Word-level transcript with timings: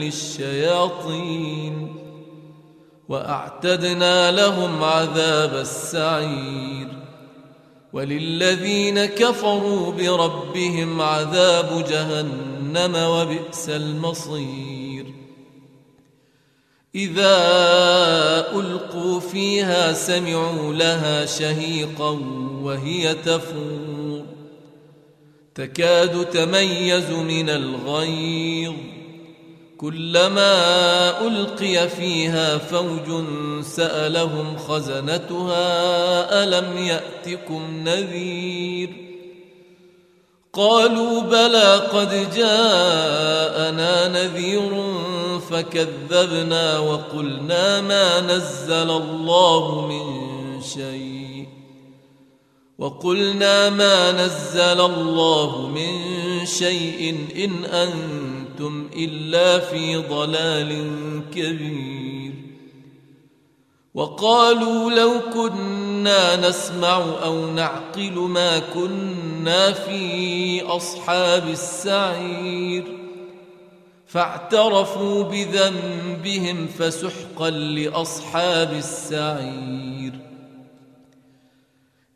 للشياطين 0.00 1.56
وأعتدنا 3.08 4.30
لهم 4.30 4.84
عذاب 4.84 5.54
السعير 5.54 6.88
وللذين 7.92 9.04
كفروا 9.04 9.92
بربهم 9.92 11.00
عذاب 11.00 11.84
جهنم 11.90 12.94
وبئس 12.96 13.68
المصير 13.68 15.06
إذا 16.94 17.36
ألقوا 18.52 19.20
فيها 19.20 19.92
سمعوا 19.92 20.74
لها 20.74 21.26
شهيقا 21.26 22.10
وهي 22.62 23.14
تفور 23.14 24.24
تكاد 25.54 26.24
تميز 26.30 27.10
من 27.10 27.50
الغيظ 27.50 28.72
كلما 29.80 31.26
ألقي 31.26 31.88
فيها 31.88 32.58
فوج 32.58 33.24
سألهم 33.62 34.56
خزنتها 34.56 35.64
ألم 36.44 36.78
يأتكم 36.78 37.62
نذير؟ 37.84 38.90
قالوا 40.52 41.20
بلى 41.20 41.74
قد 41.74 42.34
جاءنا 42.34 44.08
نذير 44.08 44.84
فكذبنا 45.50 46.78
وقلنا 46.78 47.80
ما 47.80 48.20
نزل 48.20 48.90
الله 48.90 49.86
من 49.86 50.06
شيء. 50.62 51.46
وقلنا 52.78 53.70
ما 53.70 54.12
نزل 54.12 54.80
الله 54.80 55.68
من 55.68 55.90
شيء 56.46 57.26
إن 57.36 57.64
أنتم 57.64 58.35
إلا 58.96 59.58
في 59.58 59.96
ضلال 59.96 60.90
كبير. 61.34 62.32
وقالوا 63.94 64.90
لو 64.90 65.12
كنا 65.34 66.48
نسمع 66.48 66.96
أو 67.24 67.46
نعقل 67.46 68.12
ما 68.12 68.58
كنا 68.58 69.72
في 69.72 70.62
أصحاب 70.62 71.48
السعير. 71.48 72.84
فاعترفوا 74.06 75.22
بذنبهم 75.22 76.66
فسحقا 76.78 77.50
لأصحاب 77.50 78.72
السعير. 78.72 80.12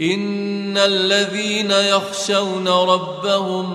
إن 0.00 0.78
الذين 0.78 1.70
يخشون 1.70 2.68
ربهم 2.68 3.74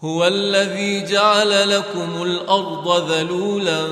هو 0.00 0.26
الذي 0.26 1.04
جعل 1.04 1.70
لكم 1.70 2.22
الأرض 2.22 3.10
ذلولا 3.10 3.86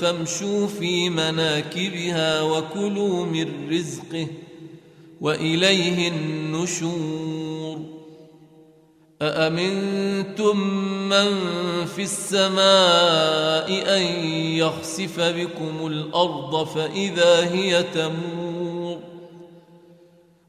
فامشوا 0.00 0.66
في 0.66 1.10
مناكبها 1.10 2.42
وكلوا 2.42 3.26
من 3.26 3.70
رزقه 3.70 4.26
وإليه 5.20 6.08
النشور. 6.08 7.78
أأمنتم 9.22 10.60
من 11.08 11.36
في 11.86 12.02
السماء 12.02 13.68
أن 13.96 14.02
يخسف 14.56 15.20
بكم 15.20 15.86
الأرض 15.86 16.66
فإذا 16.66 17.52
هي 17.54 17.82
تمور؟ 17.82 18.57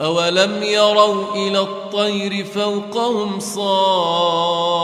أولم 0.00 0.62
يروا 0.62 1.34
إلى 1.34 1.60
الطير 1.60 2.44
فوقهم 2.44 3.40
صافات 3.40 4.80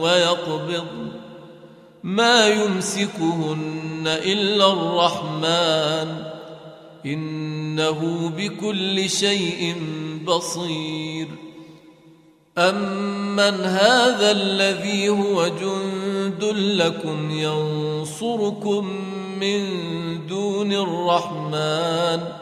ويقبض 0.00 0.86
ما 2.02 2.48
يمسكهن 2.48 4.04
إلا 4.06 4.72
الرحمن 4.72 6.24
إنه 7.06 8.32
بكل 8.36 9.10
شيء 9.10 9.74
بصير 10.26 11.28
امن 12.58 13.64
هذا 13.64 14.30
الذي 14.30 15.08
هو 15.08 15.48
جند 15.48 16.44
لكم 16.54 17.30
ينصركم 17.30 18.86
من 19.40 19.66
دون 20.26 20.72
الرحمن 20.72 22.41